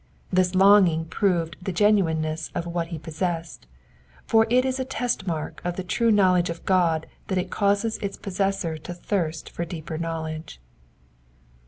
This 0.33 0.55
longing 0.55 1.05
proved 1.05 1.57
the 1.61 1.71
genuineness 1.71 2.49
of 2.55 2.65
what 2.65 2.87
he 2.87 2.97
possessed, 2.97 3.67
for 4.25 4.47
it 4.49 4.65
is 4.65 4.79
a 4.79 4.83
test 4.83 5.27
mark 5.27 5.61
of 5.63 5.75
the 5.75 5.83
true 5.83 6.09
knowledge 6.09 6.49
of 6.49 6.65
God 6.65 7.05
that 7.27 7.37
it 7.37 7.51
causes 7.51 7.99
Its 7.99 8.17
possessor 8.17 8.79
to 8.79 8.95
thirst 8.95 9.51
for 9.51 9.63
deeper 9.63 9.99
knowledge. 9.99 10.59